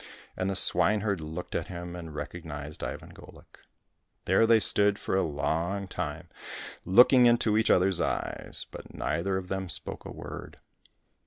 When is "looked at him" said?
1.21-1.95